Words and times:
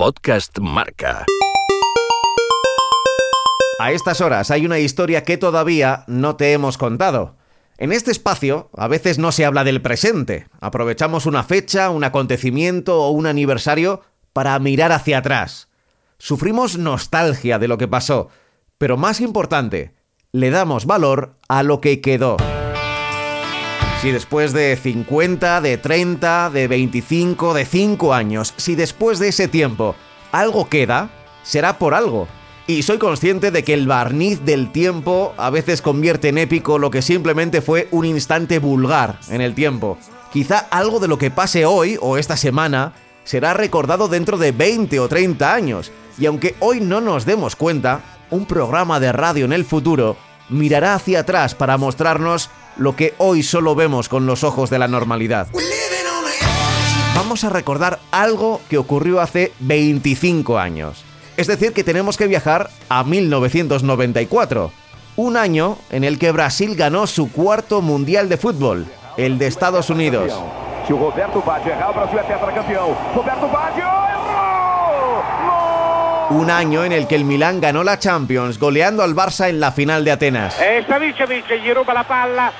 Podcast 0.00 0.58
Marca. 0.60 1.26
A 3.78 3.92
estas 3.92 4.22
horas 4.22 4.50
hay 4.50 4.64
una 4.64 4.78
historia 4.78 5.24
que 5.24 5.36
todavía 5.36 6.04
no 6.06 6.36
te 6.36 6.54
hemos 6.54 6.78
contado. 6.78 7.36
En 7.76 7.92
este 7.92 8.10
espacio 8.10 8.70
a 8.74 8.88
veces 8.88 9.18
no 9.18 9.30
se 9.30 9.44
habla 9.44 9.62
del 9.62 9.82
presente. 9.82 10.48
Aprovechamos 10.58 11.26
una 11.26 11.42
fecha, 11.42 11.90
un 11.90 12.02
acontecimiento 12.02 13.02
o 13.02 13.10
un 13.10 13.26
aniversario 13.26 14.00
para 14.32 14.58
mirar 14.58 14.90
hacia 14.90 15.18
atrás. 15.18 15.68
Sufrimos 16.16 16.78
nostalgia 16.78 17.58
de 17.58 17.68
lo 17.68 17.76
que 17.76 17.86
pasó, 17.86 18.30
pero 18.78 18.96
más 18.96 19.20
importante, 19.20 19.92
le 20.32 20.48
damos 20.48 20.86
valor 20.86 21.36
a 21.46 21.62
lo 21.62 21.82
que 21.82 22.00
quedó. 22.00 22.38
Si 24.00 24.10
después 24.12 24.54
de 24.54 24.76
50, 24.76 25.60
de 25.60 25.76
30, 25.76 26.48
de 26.48 26.68
25, 26.68 27.52
de 27.52 27.66
5 27.66 28.14
años, 28.14 28.54
si 28.56 28.74
después 28.74 29.18
de 29.18 29.28
ese 29.28 29.46
tiempo 29.46 29.94
algo 30.32 30.70
queda, 30.70 31.10
será 31.42 31.76
por 31.76 31.92
algo. 31.92 32.26
Y 32.66 32.82
soy 32.82 32.96
consciente 32.96 33.50
de 33.50 33.62
que 33.62 33.74
el 33.74 33.86
barniz 33.86 34.42
del 34.42 34.72
tiempo 34.72 35.34
a 35.36 35.50
veces 35.50 35.82
convierte 35.82 36.30
en 36.30 36.38
épico 36.38 36.78
lo 36.78 36.90
que 36.90 37.02
simplemente 37.02 37.60
fue 37.60 37.88
un 37.90 38.06
instante 38.06 38.58
vulgar 38.58 39.20
en 39.28 39.42
el 39.42 39.54
tiempo. 39.54 39.98
Quizá 40.32 40.60
algo 40.70 40.98
de 40.98 41.08
lo 41.08 41.18
que 41.18 41.30
pase 41.30 41.66
hoy 41.66 41.98
o 42.00 42.16
esta 42.16 42.38
semana 42.38 42.94
será 43.24 43.52
recordado 43.52 44.08
dentro 44.08 44.38
de 44.38 44.52
20 44.52 44.98
o 44.98 45.08
30 45.08 45.52
años. 45.52 45.92
Y 46.16 46.24
aunque 46.24 46.54
hoy 46.60 46.80
no 46.80 47.02
nos 47.02 47.26
demos 47.26 47.54
cuenta, 47.54 48.00
un 48.30 48.46
programa 48.46 48.98
de 48.98 49.12
radio 49.12 49.44
en 49.44 49.52
el 49.52 49.66
futuro 49.66 50.16
mirará 50.50 50.94
hacia 50.94 51.20
atrás 51.20 51.54
para 51.54 51.78
mostrarnos 51.78 52.50
lo 52.76 52.96
que 52.96 53.14
hoy 53.18 53.42
solo 53.42 53.74
vemos 53.74 54.08
con 54.08 54.26
los 54.26 54.44
ojos 54.44 54.70
de 54.70 54.78
la 54.78 54.88
normalidad. 54.88 55.48
Vamos 57.14 57.44
a 57.44 57.50
recordar 57.50 57.98
algo 58.10 58.60
que 58.68 58.78
ocurrió 58.78 59.20
hace 59.20 59.52
25 59.60 60.58
años. 60.58 61.04
Es 61.36 61.46
decir, 61.46 61.72
que 61.72 61.84
tenemos 61.84 62.16
que 62.16 62.26
viajar 62.26 62.70
a 62.88 63.04
1994, 63.04 64.72
un 65.16 65.36
año 65.36 65.78
en 65.90 66.04
el 66.04 66.18
que 66.18 66.32
Brasil 66.32 66.74
ganó 66.76 67.06
su 67.06 67.30
cuarto 67.30 67.82
Mundial 67.82 68.28
de 68.28 68.36
Fútbol, 68.36 68.86
el 69.16 69.38
de 69.38 69.46
Estados 69.46 69.90
Unidos. 69.90 70.32
Roberto 73.14 73.48
Un 76.30 76.50
año 76.50 76.84
en 76.84 76.92
el 76.92 77.06
que 77.06 77.16
el 77.16 77.24
Milán 77.24 77.60
ganó 77.60 77.84
la 77.84 77.98
Champions, 77.98 78.58
goleando 78.58 79.02
al 79.02 79.14
Barça 79.14 79.48
en 79.48 79.60
la 79.60 79.72
final 79.72 80.04
de 80.04 80.12
Atenas. 80.12 80.60
E 80.60 80.84
Savicevic 80.86 81.46
gli 81.62 81.72
ruba 81.72 81.92
la 81.92 82.04
palla 82.04 82.52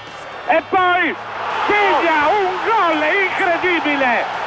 e 0.47 0.63
poi 0.71 1.15
segna 1.67 2.29
un 2.29 2.51
gol 2.67 3.01
incredibile 3.27 4.41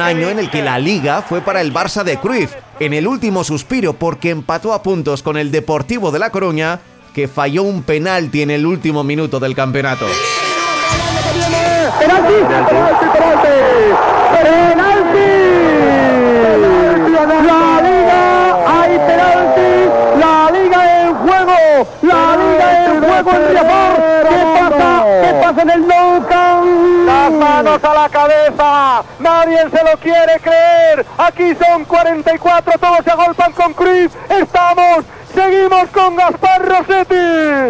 año 0.00 0.28
en 0.28 0.38
el 0.38 0.50
que 0.50 0.62
la 0.62 0.78
liga 0.78 1.22
fue 1.22 1.40
para 1.40 1.60
el 1.60 1.72
Barça 1.72 2.02
de 2.02 2.16
Cruyff, 2.18 2.54
en 2.78 2.94
el 2.94 3.06
último 3.06 3.44
suspiro 3.44 3.92
porque 3.92 4.30
empató 4.30 4.72
a 4.72 4.82
puntos 4.82 5.22
con 5.22 5.36
el 5.36 5.50
Deportivo 5.50 6.10
de 6.10 6.18
La 6.18 6.30
Coruña, 6.30 6.80
que 7.14 7.28
falló 7.28 7.62
un 7.62 7.82
penalti 7.82 8.42
en 8.42 8.50
el 8.50 8.66
último 8.66 9.04
minuto 9.04 9.38
del 9.40 9.54
campeonato. 9.54 10.06
penalti, 11.98 12.32
penalti, 12.32 12.74
penalti, 12.74 13.06
penalti. 14.32 14.89
En 23.28 23.48
Riazor. 23.48 24.02
¿Qué 24.28 24.60
pasa? 24.60 25.04
¿Qué 25.22 25.34
pasa 25.42 25.62
en 25.62 25.70
el 25.70 25.86
Camp? 26.28 26.66
Las 27.06 27.32
manos 27.32 27.84
a 27.84 27.94
la 27.94 28.08
cabeza, 28.08 29.02
nadie 29.18 29.58
se 29.70 29.84
lo 29.84 29.98
quiere 29.98 30.40
creer. 30.40 31.06
Aquí 31.18 31.54
son 31.54 31.84
44, 31.84 32.72
todos 32.78 32.98
se 33.04 33.10
agolpan 33.10 33.52
con 33.52 33.72
Cruz. 33.74 34.12
Estamos 34.28 35.04
Seguimos 35.34 35.88
con 35.92 36.16
Gaspar 36.16 36.66
Rossetti. 36.66 37.14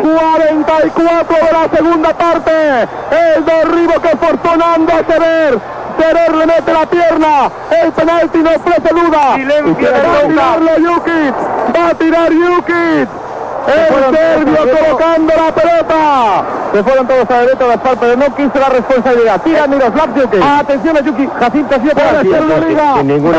44 0.03 1.37
de 1.37 1.53
la 1.53 1.69
segunda 1.77 2.16
parte. 2.16 2.89
El 3.10 3.44
derribo 3.44 4.00
que 4.00 4.16
Fortunando 4.16 4.93
hace 4.93 5.19
ver. 5.19 5.59
Terer 5.99 6.34
le 6.34 6.47
mete 6.47 6.72
la 6.72 6.87
pierna. 6.87 7.50
El 7.83 7.93
penalti 7.93 8.39
no 8.39 8.50
ofrece 8.50 8.89
duda. 8.94 9.34
Silencio 9.34 9.89
Va 9.91 9.99
de 9.99 10.06
a 10.06 10.28
tirarlo 10.28 10.71
Jukic. 10.94 11.34
Va 11.77 11.89
a 11.89 11.94
tirar 11.94 12.33
Jukic. 12.33 13.19
El 13.66 14.16
serbio 14.16 14.78
colocando 14.78 15.32
la 15.37 15.53
pelota. 15.53 16.44
Se 16.72 16.82
fueron 16.82 17.06
todos 17.06 17.31
a 17.31 17.38
derecha 17.41 17.66
Gaspar, 17.66 17.97
pero 17.98 18.16
no 18.16 18.34
quiso 18.34 18.59
la 18.59 18.69
responsabilidad. 18.69 19.41
Tira 19.43 19.66
Miroslav 19.66 20.15
Jukic. 20.15 20.43
Atención 20.43 20.97
a 20.97 21.00
Jukic. 21.00 21.31
Jacinto 21.38 21.75
ha 21.75 21.78
sido 21.81 21.93
Puede 21.94 22.31
ser 22.31 22.43
una 22.43 22.56
liga. 22.69 22.94
sin 22.97 23.06
ninguna. 23.09 23.38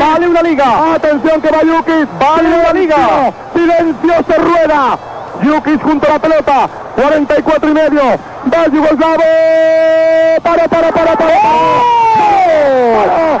Vale 0.00 0.28
una 0.28 0.42
liga. 0.42 0.94
Atención 0.94 1.40
que 1.40 1.50
va 1.50 1.58
Jukic. 1.58 2.08
Vale 2.18 2.48
una 2.48 2.72
liga. 2.72 3.32
Silencio 3.54 4.14
se 4.26 4.34
rueda. 4.38 4.98
Jukic 5.42 5.82
junto 5.82 6.06
a 6.08 6.12
la 6.14 6.18
pelota. 6.18 6.68
44 6.96 7.70
y 7.70 7.74
medio. 7.74 8.02
Va 8.52 8.66
Yugoslavo. 8.72 9.22
Para, 10.42 10.68
para, 10.68 10.92
para, 10.92 11.16
para. 11.16 11.34
¡Oh! 11.34 13.38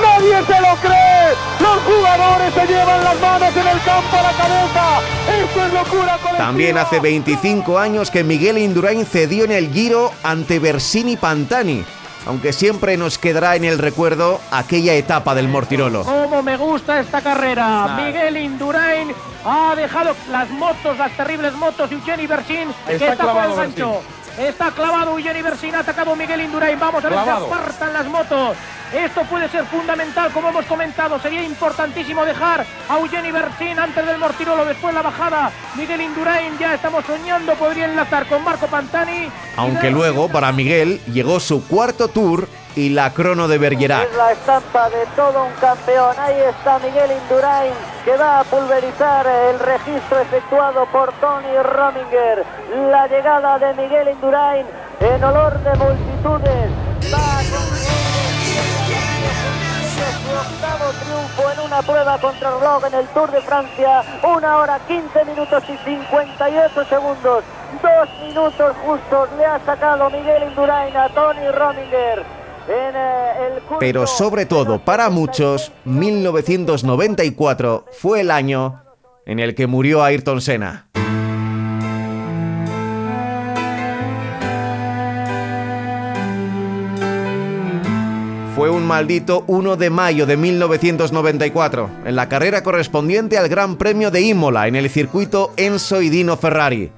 Nadie 0.00 0.44
se 0.46 0.60
lo 0.60 0.74
cree. 0.76 1.34
Los 1.60 1.82
jugadores 1.82 2.54
se 2.54 2.66
llevan 2.66 3.04
las 3.04 3.20
manos 3.20 3.56
en 3.56 3.66
el 3.66 3.82
campo 3.82 4.16
a 4.16 4.22
la 4.22 4.32
cabeza. 4.32 5.00
Esto 5.42 5.66
es 5.66 5.72
locura 5.72 6.18
colectiva. 6.18 6.38
También 6.38 6.78
hace 6.78 7.00
25 7.00 7.78
años 7.78 8.10
que 8.10 8.24
Miguel 8.24 8.58
Indurain 8.58 9.04
cedió 9.04 9.44
en 9.44 9.52
el 9.52 9.72
Giro 9.72 10.12
ante 10.22 10.58
Bersini 10.58 11.16
Pantani, 11.16 11.84
aunque 12.26 12.52
siempre 12.52 12.96
nos 12.96 13.18
quedará 13.18 13.56
en 13.56 13.64
el 13.64 13.78
recuerdo 13.78 14.40
aquella 14.50 14.94
etapa 14.94 15.34
del 15.34 15.48
Mortirolo. 15.48 16.04
Cómo 16.04 16.42
me 16.42 16.56
gusta 16.56 17.00
esta 17.00 17.20
carrera. 17.20 17.96
Miguel 17.96 18.36
Indurain 18.36 19.12
ha 19.44 19.74
dejado 19.74 20.14
las 20.30 20.50
motos, 20.50 20.96
las 20.98 21.12
terribles 21.12 21.54
motos 21.54 21.88
de 21.90 21.96
Eugeni 21.96 22.26
Bersin, 22.26 22.68
que 22.86 22.94
está, 22.96 23.16
por 23.16 23.44
el 23.44 23.54
gancho. 23.54 24.02
Está 24.38 24.70
clavado 24.70 25.18
Eugeni 25.18 25.42
Bersin, 25.42 25.74
ha 25.74 25.80
atacado 25.80 26.14
Miguel 26.14 26.42
Indurain. 26.42 26.78
Vamos 26.78 27.04
a 27.04 27.08
ver 27.08 27.18
si 27.24 27.28
apartan 27.28 27.92
las 27.92 28.06
motos. 28.06 28.56
Esto 28.92 29.22
puede 29.24 29.48
ser 29.48 29.64
fundamental, 29.66 30.32
como 30.32 30.48
hemos 30.48 30.64
comentado. 30.64 31.20
Sería 31.20 31.42
importantísimo 31.42 32.24
dejar 32.24 32.64
a 32.88 32.98
Eugeni 32.98 33.30
Bersin 33.30 33.78
antes 33.78 34.06
del 34.06 34.18
Mortirolo, 34.18 34.64
después 34.64 34.94
la 34.94 35.02
bajada. 35.02 35.50
Miguel 35.76 36.00
Indurain, 36.00 36.56
ya 36.58 36.74
estamos 36.74 37.04
soñando, 37.04 37.54
podría 37.54 37.84
enlazar 37.84 38.26
con 38.26 38.42
Marco 38.42 38.66
Pantani. 38.66 39.28
Aunque 39.56 39.90
luego, 39.90 40.28
para 40.28 40.52
Miguel, 40.52 41.00
llegó 41.12 41.38
su 41.38 41.66
cuarto 41.66 42.08
tour 42.08 42.48
y 42.76 42.90
la 42.90 43.12
crono 43.12 43.48
de 43.48 43.58
Bergerac. 43.58 44.08
Es 44.08 44.16
la 44.16 44.32
estampa 44.32 44.88
de 44.88 45.04
todo 45.16 45.44
un 45.44 45.52
campeón. 45.60 46.14
Ahí 46.18 46.36
está 46.48 46.78
Miguel 46.78 47.10
Indurain 47.10 47.72
que 48.04 48.16
va 48.16 48.40
a 48.40 48.44
pulverizar 48.44 49.26
el 49.26 49.58
registro 49.58 50.20
efectuado 50.20 50.86
por 50.86 51.12
Tony 51.14 51.58
Rominger. 51.62 52.44
La 52.90 53.06
llegada 53.06 53.58
de 53.58 53.74
Miguel 53.74 54.08
Indurain 54.10 54.64
en 55.00 55.24
olor 55.24 55.58
de 55.62 55.74
multitudes. 55.74 56.87
Una 61.78 61.86
prueba 61.86 62.18
contra 62.18 62.58
reloj 62.58 62.84
en 62.86 62.94
el 62.94 63.06
Tour 63.08 63.30
de 63.30 63.40
Francia. 63.40 64.02
Una 64.24 64.56
hora 64.56 64.80
15 64.88 65.24
minutos 65.26 65.62
y 65.68 65.76
58 65.84 66.84
segundos. 66.86 67.44
Dos 67.82 68.08
minutos 68.20 68.74
justos 68.84 69.28
le 69.36 69.44
ha 69.44 69.60
sacado 69.64 70.10
Miguel 70.10 70.48
Indurain 70.48 70.96
a 70.96 71.08
Tony 71.10 71.48
Rominger. 71.52 72.24
En, 72.68 72.96
eh, 72.96 73.46
el 73.46 73.62
curso 73.62 73.78
Pero 73.78 74.06
sobre 74.06 74.46
todo, 74.46 74.80
para 74.80 75.08
muchos, 75.08 75.72
1994 75.84 77.84
fue 77.92 78.22
el 78.22 78.30
año 78.30 78.82
en 79.24 79.38
el 79.38 79.54
que 79.54 79.68
murió 79.68 80.02
Ayrton 80.02 80.40
Senna. 80.40 80.88
Fue 88.58 88.70
un 88.70 88.88
maldito 88.88 89.44
1 89.46 89.76
de 89.76 89.88
mayo 89.88 90.26
de 90.26 90.36
1994, 90.36 91.90
en 92.04 92.16
la 92.16 92.28
carrera 92.28 92.64
correspondiente 92.64 93.38
al 93.38 93.48
Gran 93.48 93.76
Premio 93.76 94.10
de 94.10 94.20
Imola 94.20 94.66
en 94.66 94.74
el 94.74 94.90
circuito 94.90 95.52
Enzo 95.56 96.02
y 96.02 96.08
Dino 96.08 96.36
Ferrari. 96.36 96.90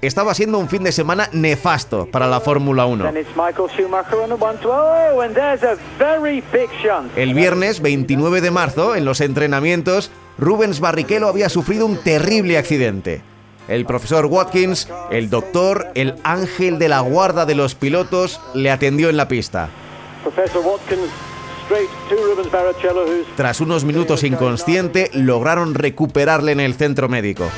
Estaba 0.00 0.32
siendo 0.32 0.58
un 0.58 0.70
fin 0.70 0.82
de 0.82 0.92
semana 0.92 1.28
nefasto 1.32 2.08
para 2.10 2.26
la 2.26 2.40
Fórmula 2.40 2.86
1. 2.86 3.06
And 3.06 3.18
it's 3.18 3.28
Michael 3.36 3.68
Schumacher 3.76 4.16
on 4.16 4.30
the 4.30 4.42
one 4.42 4.58
to 4.60 4.70
oh, 4.70 5.20
and 5.20 5.34
there's 5.34 5.62
a 5.62 5.76
very 5.98 6.42
big 6.50 6.70
shunt. 6.82 7.12
El 7.18 7.34
viernes 7.34 7.82
29 7.82 8.40
de 8.40 8.50
marzo, 8.50 8.96
en 8.96 9.04
los 9.04 9.20
entrenamientos, 9.20 10.10
Rubens 10.38 10.80
Barrichello 10.80 11.28
había 11.28 11.50
sufrido 11.50 11.84
un 11.84 11.98
terrible 11.98 12.56
accidente. 12.56 13.20
El 13.68 13.84
profesor 13.84 14.24
Watkins, 14.24 14.88
el 15.10 15.28
doctor, 15.28 15.88
el 15.96 16.14
ángel 16.24 16.78
de 16.78 16.88
la 16.88 17.00
guarda 17.00 17.44
de 17.44 17.56
los 17.56 17.74
pilotos, 17.74 18.40
le 18.54 18.70
atendió 18.70 19.10
en 19.10 19.18
la 19.18 19.28
pista. 19.28 19.68
Professor 20.24 20.64
Watkins 20.64 21.10
Tras 23.36 23.60
unos 23.60 23.84
minutos 23.84 24.22
inconsciente, 24.22 25.10
lograron 25.14 25.74
recuperarle 25.74 26.52
en 26.52 26.60
el 26.60 26.74
centro 26.74 27.08
médico. 27.08 27.48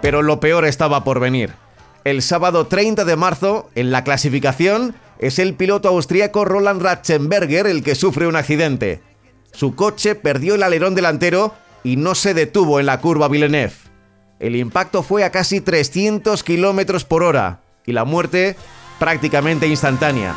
Pero 0.00 0.22
lo 0.22 0.38
peor 0.38 0.64
estaba 0.64 1.02
por 1.02 1.18
venir. 1.18 1.52
El 2.04 2.20
sábado 2.20 2.66
30 2.66 3.04
de 3.04 3.16
marzo, 3.16 3.70
en 3.74 3.90
la 3.90 4.04
clasificación, 4.04 4.94
es 5.18 5.38
el 5.38 5.54
piloto 5.54 5.88
austríaco 5.88 6.44
Roland 6.44 6.82
Ratzenberger 6.82 7.66
el 7.66 7.82
que 7.82 7.94
sufre 7.94 8.26
un 8.26 8.36
accidente. 8.36 9.00
Su 9.52 9.74
coche 9.74 10.14
perdió 10.14 10.56
el 10.56 10.62
alerón 10.62 10.94
delantero 10.94 11.54
y 11.82 11.96
no 11.96 12.14
se 12.14 12.34
detuvo 12.34 12.78
en 12.80 12.86
la 12.86 13.00
curva 13.00 13.28
Villeneuve. 13.28 13.74
El 14.38 14.56
impacto 14.56 15.02
fue 15.02 15.24
a 15.24 15.30
casi 15.30 15.60
300 15.60 16.42
kilómetros 16.42 17.04
por 17.04 17.22
hora 17.22 17.60
y 17.86 17.92
la 17.92 18.04
muerte 18.04 18.56
prácticamente 18.98 19.66
instantánea. 19.66 20.34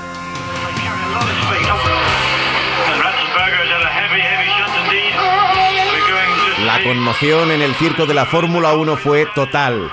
La 6.66 6.84
conmoción 6.84 7.52
en 7.52 7.62
el 7.62 7.74
circo 7.76 8.06
de 8.06 8.14
la 8.14 8.26
Fórmula 8.26 8.74
1 8.74 8.98
fue 8.98 9.26
total. 9.34 9.90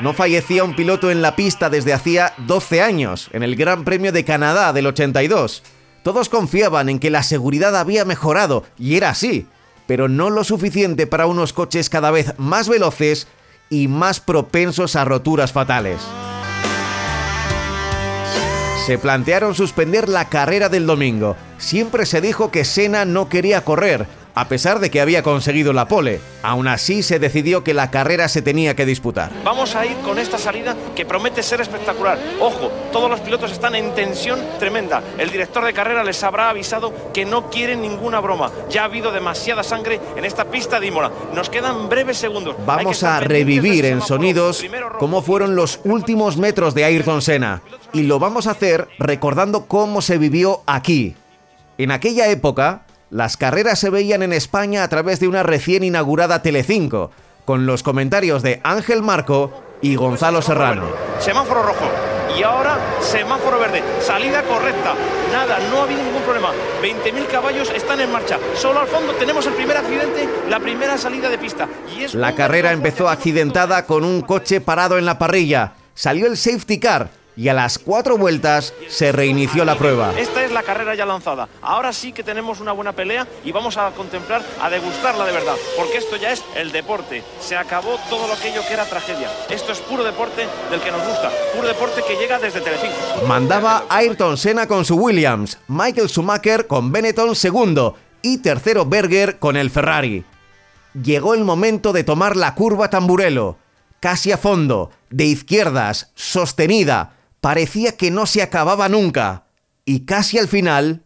No 0.00 0.14
fallecía 0.14 0.64
un 0.64 0.74
piloto 0.74 1.10
en 1.10 1.22
la 1.22 1.36
pista 1.36 1.70
desde 1.70 1.92
hacía 1.92 2.32
12 2.38 2.82
años, 2.82 3.28
en 3.32 3.42
el 3.42 3.56
Gran 3.56 3.84
Premio 3.84 4.10
de 4.10 4.24
Canadá 4.24 4.72
del 4.72 4.86
82. 4.86 5.62
Todos 6.02 6.28
confiaban 6.28 6.88
en 6.88 6.98
que 6.98 7.10
la 7.10 7.22
seguridad 7.22 7.76
había 7.76 8.04
mejorado, 8.04 8.64
y 8.78 8.96
era 8.96 9.10
así, 9.10 9.46
pero 9.86 10.08
no 10.08 10.30
lo 10.30 10.44
suficiente 10.44 11.06
para 11.06 11.26
unos 11.26 11.52
coches 11.52 11.90
cada 11.90 12.10
vez 12.10 12.34
más 12.38 12.68
veloces 12.68 13.28
y 13.70 13.88
más 13.88 14.20
propensos 14.20 14.96
a 14.96 15.04
roturas 15.04 15.52
fatales. 15.52 16.00
Se 18.84 18.98
plantearon 18.98 19.54
suspender 19.54 20.10
la 20.10 20.28
carrera 20.28 20.68
del 20.68 20.86
domingo. 20.86 21.36
Siempre 21.56 22.04
se 22.04 22.20
dijo 22.20 22.50
que 22.50 22.66
Senna 22.66 23.06
no 23.06 23.30
quería 23.30 23.64
correr, 23.64 24.06
a 24.34 24.48
pesar 24.48 24.80
de 24.80 24.90
que 24.90 25.00
había 25.00 25.22
conseguido 25.22 25.72
la 25.72 25.86
pole. 25.86 26.20
Aún 26.42 26.68
así 26.68 27.02
se 27.02 27.18
decidió 27.18 27.64
que 27.64 27.74
la 27.74 27.90
carrera 27.90 28.28
se 28.28 28.42
tenía 28.42 28.74
que 28.74 28.84
disputar. 28.84 29.30
Vamos 29.44 29.74
a 29.76 29.86
ir 29.86 29.96
con 29.98 30.18
esta 30.18 30.38
salida 30.38 30.76
que 30.94 31.06
promete 31.06 31.42
ser 31.42 31.60
espectacular. 31.60 32.18
Ojo, 32.40 32.70
todos 32.92 33.08
los 33.08 33.20
pilotos 33.20 33.52
están 33.52 33.74
en 33.74 33.94
tensión 33.94 34.40
tremenda. 34.58 35.02
El 35.18 35.30
director 35.30 35.64
de 35.64 35.72
carrera 35.72 36.02
les 36.04 36.22
habrá 36.22 36.50
avisado 36.50 36.92
que 37.12 37.24
no 37.24 37.48
quieren 37.50 37.80
ninguna 37.80 38.20
broma. 38.20 38.50
Ya 38.68 38.82
ha 38.82 38.86
habido 38.86 39.12
demasiada 39.12 39.62
sangre 39.62 40.00
en 40.16 40.24
esta 40.24 40.44
pista 40.46 40.80
de 40.80 40.88
Imola. 40.88 41.10
Nos 41.34 41.48
quedan 41.48 41.88
breves 41.88 42.18
segundos. 42.18 42.56
Vamos 42.66 43.02
a 43.02 43.20
revivir 43.20 43.84
en 43.84 44.00
sonidos 44.00 44.64
cómo 44.98 45.22
fueron 45.22 45.54
los 45.54 45.80
últimos 45.84 46.36
metros 46.36 46.74
de 46.74 46.84
Ayrton 46.84 47.22
Senna. 47.22 47.62
Y 47.92 48.02
lo 48.02 48.18
vamos 48.18 48.46
a 48.46 48.52
hacer 48.52 48.88
recordando 48.98 49.66
cómo 49.66 50.02
se 50.02 50.18
vivió 50.18 50.62
aquí. 50.66 51.14
En 51.78 51.90
aquella 51.90 52.28
época, 52.28 52.82
las 53.14 53.36
carreras 53.36 53.78
se 53.78 53.90
veían 53.90 54.24
en 54.24 54.32
España 54.32 54.82
a 54.82 54.88
través 54.88 55.20
de 55.20 55.28
una 55.28 55.44
recién 55.44 55.84
inaugurada 55.84 56.42
Telecinco, 56.42 57.12
con 57.44 57.64
los 57.64 57.84
comentarios 57.84 58.42
de 58.42 58.60
Ángel 58.64 59.02
Marco 59.02 59.52
y 59.80 59.94
Gonzalo 59.94 60.42
Serrano. 60.42 60.88
Semáforo 61.20 61.62
rojo. 61.62 61.88
Y 62.36 62.42
ahora 62.42 62.76
semáforo 63.00 63.60
verde. 63.60 63.84
Salida 64.00 64.42
correcta. 64.42 64.94
Nada, 65.30 65.60
no 65.70 65.78
ha 65.78 65.82
habido 65.84 66.02
ningún 66.02 66.22
problema. 66.22 66.50
20.000 66.82 67.26
caballos 67.28 67.70
están 67.70 68.00
en 68.00 68.10
marcha. 68.10 68.36
Solo 68.56 68.80
al 68.80 68.88
fondo 68.88 69.12
tenemos 69.12 69.46
el 69.46 69.52
primer 69.52 69.76
accidente, 69.76 70.28
la 70.50 70.58
primera 70.58 70.98
salida 70.98 71.28
de 71.28 71.38
pista. 71.38 71.68
Y 71.96 72.16
la 72.16 72.34
carrera 72.34 72.72
empezó 72.72 73.08
accidentada 73.08 73.86
con 73.86 74.02
un 74.02 74.22
coche 74.22 74.60
parado 74.60 74.98
en 74.98 75.06
la 75.06 75.20
parrilla. 75.20 75.74
Salió 75.94 76.26
el 76.26 76.36
safety 76.36 76.80
car 76.80 77.10
y 77.36 77.48
a 77.48 77.54
las 77.54 77.78
cuatro 77.78 78.16
vueltas 78.16 78.74
se 78.88 79.12
reinició 79.12 79.64
la 79.64 79.76
prueba. 79.76 80.12
Esta 80.18 80.44
es 80.44 80.52
la 80.52 80.62
carrera 80.62 80.94
ya 80.94 81.06
lanzada. 81.06 81.48
Ahora 81.62 81.92
sí 81.92 82.12
que 82.12 82.22
tenemos 82.22 82.60
una 82.60 82.72
buena 82.72 82.92
pelea 82.92 83.26
y 83.44 83.52
vamos 83.52 83.76
a 83.76 83.90
contemplar, 83.90 84.42
a 84.60 84.70
degustarla 84.70 85.24
de 85.24 85.32
verdad, 85.32 85.56
porque 85.76 85.98
esto 85.98 86.16
ya 86.16 86.32
es 86.32 86.42
el 86.54 86.72
deporte. 86.72 87.22
Se 87.40 87.56
acabó 87.56 87.98
todo 88.08 88.26
lo 88.28 88.34
aquello 88.34 88.62
que 88.66 88.74
era 88.74 88.84
tragedia. 88.84 89.30
Esto 89.48 89.72
es 89.72 89.78
puro 89.80 90.04
deporte 90.04 90.46
del 90.70 90.80
que 90.80 90.90
nos 90.90 91.06
gusta, 91.06 91.30
puro 91.54 91.66
deporte 91.66 92.02
que 92.06 92.16
llega 92.16 92.38
desde 92.38 92.60
Telecinco. 92.60 92.94
Mandaba 93.26 93.84
Ayrton 93.88 94.36
Senna 94.36 94.66
con 94.66 94.84
su 94.84 94.96
Williams, 94.96 95.58
Michael 95.68 96.08
Schumacher 96.08 96.66
con 96.66 96.92
Benetton 96.92 97.34
segundo 97.34 97.96
y 98.22 98.38
tercero 98.38 98.84
Berger 98.86 99.38
con 99.38 99.56
el 99.56 99.70
Ferrari. 99.70 100.24
Llegó 101.02 101.34
el 101.34 101.44
momento 101.44 101.92
de 101.92 102.04
tomar 102.04 102.36
la 102.36 102.54
curva 102.54 102.90
Tamburello, 102.90 103.56
casi 104.00 104.32
a 104.32 104.38
fondo, 104.38 104.90
de 105.10 105.24
izquierdas, 105.24 106.12
sostenida, 106.14 107.14
parecía 107.44 107.94
que 107.94 108.10
no 108.10 108.24
se 108.24 108.40
acababa 108.40 108.88
nunca, 108.88 109.48
y 109.84 110.06
casi 110.06 110.38
al 110.38 110.48
final, 110.48 111.04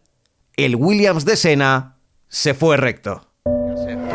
el 0.55 0.77
Williams 0.77 1.25
de 1.25 1.35
Sena 1.35 1.97
se 2.29 2.53
fue 2.53 2.77
recto. 2.77 3.28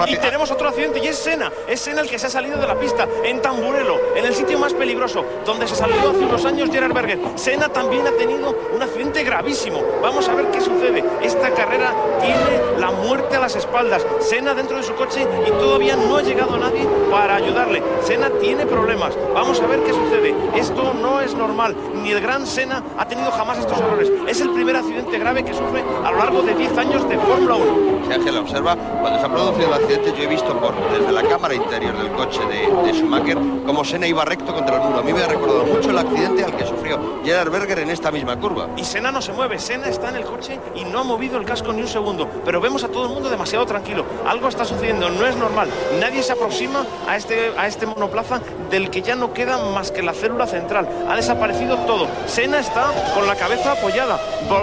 Y 0.07 0.17
tenemos 0.17 0.51
otro 0.51 0.69
accidente 0.69 1.01
y 1.03 1.07
es 1.07 1.17
Sena. 1.17 1.51
Es 1.67 1.81
Sena 1.81 2.03
el 2.03 2.09
que 2.09 2.19
se 2.19 2.27
ha 2.27 2.31
salido 2.31 2.59
de 2.59 2.67
la 2.67 2.79
pista 2.79 3.07
en 3.25 3.41
Tamburelo, 3.41 3.99
en 4.17 4.25
el 4.25 4.35
sitio 4.35 4.59
más 4.59 4.75
peligroso, 4.75 5.25
donde 5.47 5.67
se 5.67 5.75
salió 5.75 6.11
hace 6.11 6.25
unos 6.25 6.45
años 6.45 6.71
Gerard 6.71 6.93
Berger. 6.93 7.19
Sena 7.37 7.69
también 7.69 8.07
ha 8.07 8.13
tenido 8.13 8.55
un 8.75 8.83
accidente 8.83 9.23
gravísimo. 9.25 9.81
Vamos 10.03 10.29
a 10.29 10.35
ver 10.35 10.47
qué 10.51 10.61
sucede. 10.61 11.05
Esta 11.23 11.51
carrera 11.51 11.93
tiene 12.21 12.79
la 12.79 12.91
muerte 12.91 13.37
a 13.37 13.41
las 13.41 13.57
espaldas. 13.57 14.05
Sena 14.21 14.55
dentro 14.55 14.77
de 14.77 14.83
su 14.83 14.95
coche 14.95 15.27
y 15.47 15.51
todavía 15.51 15.97
no 15.97 16.17
ha 16.17 16.23
llegado 16.23 16.57
nadie 16.59 16.87
para 17.11 17.37
ayudarle. 17.37 17.83
Sena 18.03 18.31
tiene 18.41 18.67
problemas. 18.67 19.15
Vamos 19.33 19.61
a 19.61 19.67
ver 19.67 19.81
qué 19.81 19.93
sucede. 19.93 20.35
Esto 20.57 20.93
no 20.95 21.21
es 21.21 21.35
normal. 21.35 21.75
Ni 22.03 22.11
el 22.11 22.21
gran 22.21 22.47
Sena 22.47 22.83
ha 22.99 23.07
tenido 23.07 23.31
jamás 23.31 23.59
estos 23.59 23.79
errores. 23.79 24.11
Es 24.29 24.41
el 24.41 24.51
primer 24.51 24.77
accidente 24.77 25.19
grave 25.19 25.45
que 25.45 25.55
sufre 25.55 25.83
a 26.05 26.11
lo 26.11 26.19
largo 26.19 26.43
de 26.43 26.55
10 26.55 26.77
años 26.79 27.09
de 27.09 27.19
Fórmula 27.19 27.55
1. 27.55 28.07
Si 28.07 28.13
Ángel 28.13 28.37
observa, 28.37 28.77
cuando 28.77 29.19
se 29.19 29.27
ha 29.27 29.29
producido 29.29 29.54
el 29.63 29.73
accidente 29.73 30.13
yo 30.17 30.25
he 30.25 30.27
visto 30.27 30.59
por, 30.59 30.75
desde 30.91 31.13
la 31.13 31.23
cámara 31.23 31.55
interior 31.55 31.97
del 31.97 32.11
coche 32.13 32.41
de, 32.47 32.93
Schumacher 32.93 33.39
como 33.65 33.85
Senna 33.85 34.07
iba 34.07 34.25
recto 34.25 34.55
contra 34.55 34.77
el 34.77 34.83
muro. 34.83 35.01
A 35.01 35.03
mí 35.03 35.13
me 35.13 35.23
ha 35.23 35.27
recordado 35.27 35.65
mucho 35.65 35.91
el 35.91 35.99
accidente 35.99 36.45
al 36.45 36.57
que 36.57 36.67
sufrió 36.67 37.21
Gerard 37.25 37.51
Berger 37.51 37.79
en 37.81 37.91
esta 37.91 38.11
misma 38.11 38.39
curva. 38.39 38.69
Y 38.77 38.85
Senna 38.85 39.11
no 39.11 39.23
se 39.23 39.33
mueve, 39.33 39.59
Senna 39.59 39.89
está 39.89 40.11
en 40.11 40.17
el 40.17 40.25
coche 40.25 40.59
y 40.75 40.85
no 40.85 41.01
ha 41.01 41.05
movido 41.05 41.39
el 41.39 41.45
casco 41.45 41.73
ni 41.73 41.83
un 41.83 41.89
segundo. 41.89 42.29
Pero 42.45 42.61
vemos 42.61 42.85
a 42.85 42.89
todo 42.89 43.07
el 43.07 43.13
mundo 43.13 43.31
demasiado 43.31 43.65
tranquilo. 43.67 44.05
Algo 44.27 44.49
está 44.49 44.65
sucediendo, 44.65 45.09
no 45.11 45.27
es 45.27 45.37
normal. 45.37 45.69
Nadie 46.01 46.23
se 46.23 46.33
aproxima 46.33 46.85
a 47.09 47.17
este, 47.17 47.53
a 47.57 47.67
este 47.67 47.87
monoplaza 47.87 48.41
del 48.71 48.91
que 48.91 49.03
ya 49.03 49.15
no 49.15 49.33
queda 49.33 49.59
más 49.73 49.91
que 49.91 50.03
la 50.03 50.13
célula 50.13 50.47
central. 50.47 50.89
Ha 51.09 51.17
desaparecido 51.17 51.77
todo. 51.79 52.07
Senna 52.27 52.59
está 52.59 52.91
con 53.15 53.27
la 53.27 53.37
cabeza 53.37 53.73
apoyada. 53.73 54.21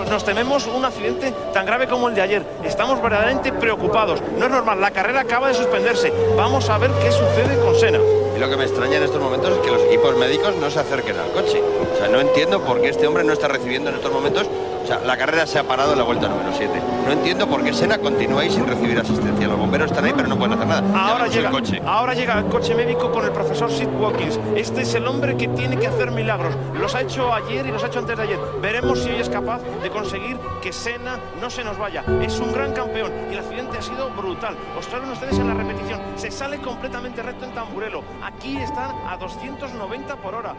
Nos 0.09 0.23
tememos 0.23 0.67
un 0.67 0.85
accidente 0.85 1.33
tan 1.53 1.65
grave 1.65 1.87
como 1.87 2.09
el 2.09 2.15
de 2.15 2.21
ayer. 2.21 2.45
Estamos 2.63 3.01
verdaderamente 3.01 3.51
preocupados. 3.53 4.21
No 4.37 4.45
es 4.45 4.51
normal, 4.51 4.80
la 4.81 4.91
carrera 4.91 5.21
acaba 5.21 5.47
de 5.47 5.53
suspenderse. 5.53 6.11
Vamos 6.35 6.67
a 6.69 6.79
ver 6.79 6.89
qué 7.03 7.11
sucede 7.11 7.59
con 7.63 7.75
Senna. 7.75 7.99
Y 8.35 8.39
lo 8.39 8.49
que 8.49 8.57
me 8.57 8.63
extraña 8.63 8.97
en 8.97 9.03
estos 9.03 9.21
momentos 9.21 9.51
es 9.51 9.59
que 9.59 9.69
los 9.69 9.83
equipos 9.83 10.17
médicos 10.17 10.55
no 10.55 10.71
se 10.71 10.79
acerquen 10.79 11.17
al 11.17 11.31
coche. 11.31 11.61
O 11.61 11.97
sea, 11.97 12.07
no 12.07 12.19
entiendo 12.19 12.59
por 12.61 12.81
qué 12.81 12.89
este 12.89 13.05
hombre 13.05 13.23
no 13.23 13.31
está 13.31 13.47
recibiendo 13.47 13.91
en 13.91 13.97
estos 13.97 14.11
momentos 14.11 14.47
o 14.83 14.87
sea, 14.87 14.99
la 14.99 15.17
carrera 15.17 15.45
se 15.45 15.59
ha 15.59 15.63
parado 15.63 15.93
en 15.93 15.99
la 15.99 16.03
vuelta 16.03 16.27
número 16.27 16.51
7. 16.55 16.71
No 17.05 17.11
entiendo 17.11 17.47
por 17.47 17.63
qué 17.63 17.73
Sena 17.73 17.97
continúa 17.97 18.41
ahí 18.41 18.49
sin 18.49 18.65
recibir 18.65 18.97
asistencia. 18.97 19.47
Los 19.47 19.57
bomberos 19.57 19.91
están 19.91 20.05
ahí, 20.05 20.13
pero 20.15 20.27
no 20.27 20.37
pueden 20.37 20.53
hacer 20.53 20.67
nada. 20.67 20.83
Ahora 21.11 21.27
llega, 21.27 21.49
el 21.49 21.53
coche. 21.53 21.81
ahora 21.85 22.13
llega 22.13 22.39
el 22.39 22.45
coche 22.45 22.75
médico 22.75 23.11
con 23.11 23.25
el 23.25 23.31
profesor 23.31 23.71
Sid 23.71 23.87
Watkins. 23.99 24.39
Este 24.55 24.81
es 24.81 24.93
el 24.95 25.07
hombre 25.07 25.37
que 25.37 25.47
tiene 25.49 25.77
que 25.77 25.87
hacer 25.87 26.11
milagros. 26.11 26.55
Los 26.79 26.95
ha 26.95 27.01
hecho 27.01 27.33
ayer 27.33 27.65
y 27.65 27.71
los 27.71 27.83
ha 27.83 27.87
hecho 27.87 27.99
antes 27.99 28.17
de 28.17 28.23
ayer. 28.23 28.39
Veremos 28.61 28.99
si 28.99 29.09
hoy 29.09 29.21
es 29.21 29.29
capaz 29.29 29.61
de 29.81 29.89
conseguir 29.89 30.37
que 30.61 30.73
Sena 30.73 31.19
no 31.39 31.49
se 31.49 31.63
nos 31.63 31.77
vaya. 31.77 32.03
Es 32.21 32.39
un 32.39 32.51
gran 32.51 32.73
campeón 32.73 33.11
y 33.29 33.33
el 33.33 33.39
accidente 33.39 33.77
ha 33.77 33.81
sido 33.81 34.09
brutal. 34.11 34.55
Observen 34.77 35.09
ustedes 35.11 35.37
en 35.37 35.47
la 35.47 35.53
repetición. 35.53 35.99
Se 36.15 36.31
sale 36.31 36.59
completamente 36.59 37.21
recto 37.21 37.45
en 37.45 37.53
Tamburelo. 37.53 38.03
Aquí 38.23 38.57
están 38.57 38.95
a 39.07 39.17
290 39.17 40.15
por 40.17 40.35
hora. 40.35 40.55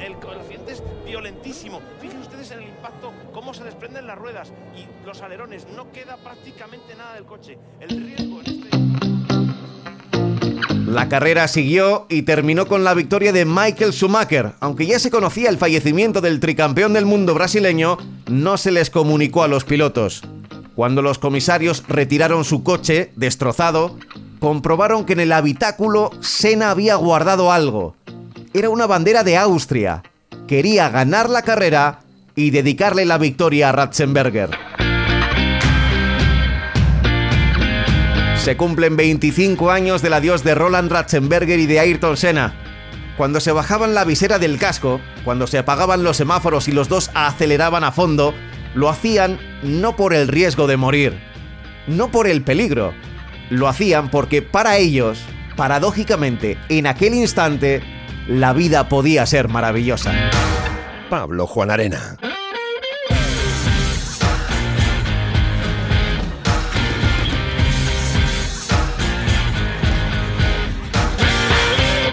El, 0.00 0.14
accidente 0.14 0.72
es 0.72 0.82
violentísimo. 1.06 1.80
Fíjense 2.00 2.22
ustedes 2.22 2.50
en 2.50 2.60
el 2.60 2.68
impacto, 2.68 3.12
cómo 3.32 3.54
se 3.54 3.64
desprenden 3.64 4.06
las 4.06 4.18
ruedas 4.18 4.52
y 4.76 5.06
los 5.06 5.22
alerones. 5.22 5.66
No 5.74 5.90
queda 5.92 6.16
prácticamente 6.16 6.94
nada 6.96 7.14
del 7.14 7.24
coche. 7.24 7.58
El 7.80 8.04
riesgo 8.04 8.40
en 8.40 8.46
este... 8.46 8.68
La 10.86 11.08
carrera 11.08 11.48
siguió 11.48 12.06
y 12.08 12.22
terminó 12.22 12.66
con 12.66 12.84
la 12.84 12.94
victoria 12.94 13.32
de 13.32 13.44
Michael 13.44 13.92
Schumacher. 13.92 14.52
Aunque 14.60 14.86
ya 14.86 14.98
se 14.98 15.10
conocía 15.10 15.48
el 15.50 15.58
fallecimiento 15.58 16.20
del 16.20 16.38
tricampeón 16.38 16.92
del 16.92 17.04
mundo 17.04 17.34
brasileño, 17.34 17.98
no 18.28 18.56
se 18.56 18.70
les 18.70 18.90
comunicó 18.90 19.42
a 19.42 19.48
los 19.48 19.64
pilotos. 19.64 20.22
Cuando 20.76 21.02
los 21.02 21.18
comisarios 21.18 21.84
retiraron 21.88 22.44
su 22.44 22.62
coche, 22.62 23.12
destrozado, 23.16 23.96
comprobaron 24.38 25.04
que 25.04 25.14
en 25.14 25.20
el 25.20 25.32
habitáculo 25.32 26.10
Senna 26.20 26.70
había 26.70 26.96
guardado 26.96 27.50
algo 27.50 27.96
era 28.54 28.70
una 28.70 28.86
bandera 28.86 29.24
de 29.24 29.36
Austria. 29.36 30.04
Quería 30.46 30.88
ganar 30.88 31.28
la 31.28 31.42
carrera 31.42 31.98
y 32.36 32.50
dedicarle 32.50 33.04
la 33.04 33.18
victoria 33.18 33.68
a 33.68 33.72
Ratzenberger. 33.72 34.50
Se 38.36 38.56
cumplen 38.56 38.96
25 38.96 39.72
años 39.72 40.02
del 40.02 40.12
adiós 40.12 40.44
de 40.44 40.54
Roland 40.54 40.92
Ratzenberger 40.92 41.58
y 41.58 41.66
de 41.66 41.80
Ayrton 41.80 42.16
Senna. 42.16 42.54
Cuando 43.16 43.40
se 43.40 43.50
bajaban 43.50 43.92
la 43.92 44.04
visera 44.04 44.38
del 44.38 44.58
casco, 44.58 45.00
cuando 45.24 45.48
se 45.48 45.58
apagaban 45.58 46.04
los 46.04 46.16
semáforos 46.16 46.68
y 46.68 46.72
los 46.72 46.88
dos 46.88 47.10
aceleraban 47.14 47.82
a 47.82 47.90
fondo, 47.90 48.34
lo 48.74 48.88
hacían 48.88 49.40
no 49.64 49.96
por 49.96 50.14
el 50.14 50.28
riesgo 50.28 50.68
de 50.68 50.76
morir, 50.76 51.18
no 51.88 52.12
por 52.12 52.28
el 52.28 52.42
peligro, 52.42 52.92
lo 53.50 53.66
hacían 53.66 54.10
porque 54.10 54.42
para 54.42 54.76
ellos, 54.76 55.20
paradójicamente, 55.56 56.56
en 56.68 56.86
aquel 56.86 57.14
instante, 57.14 57.82
la 58.26 58.52
vida 58.52 58.88
podía 58.88 59.26
ser 59.26 59.48
maravillosa. 59.48 60.12
Pablo 61.10 61.46
Juan 61.46 61.70
Arena. 61.70 62.16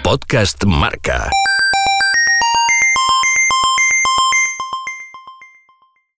Podcast 0.02 0.64
Marca. 0.64 1.30